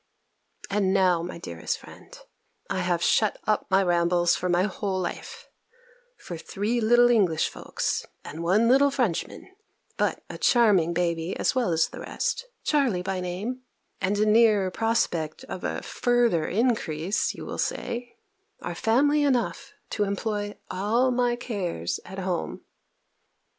And 0.71 0.95
now, 0.95 1.21
my 1.21 1.37
dearest 1.37 1.77
friend, 1.77 2.17
I 2.71 2.79
have 2.79 3.03
shut 3.03 3.37
up 3.45 3.67
my 3.69 3.83
rambles 3.83 4.35
for 4.35 4.49
my 4.49 4.63
whole 4.63 4.99
life; 4.99 5.47
for 6.17 6.37
three 6.39 6.81
little 6.81 7.11
English 7.11 7.47
folks, 7.49 8.07
and 8.25 8.41
one 8.41 8.67
little 8.67 8.89
Frenchman 8.89 9.55
(but 9.97 10.23
a 10.27 10.39
charming 10.39 10.91
baby 10.95 11.37
as 11.37 11.53
well 11.53 11.71
as 11.71 11.87
the 11.89 11.99
rest, 11.99 12.45
Charley 12.63 13.03
by 13.03 13.19
name), 13.19 13.61
and 14.01 14.17
a 14.17 14.25
near 14.25 14.71
prospect 14.71 15.43
of 15.43 15.63
a 15.63 15.83
further 15.83 16.47
increase, 16.47 17.35
you 17.35 17.45
will 17.45 17.59
say, 17.59 18.17
are 18.59 18.73
family 18.73 19.21
enough 19.21 19.71
to 19.91 20.05
employ 20.05 20.57
all 20.71 21.11
my 21.11 21.35
cares 21.35 21.99
at 22.05 22.17
home. 22.17 22.65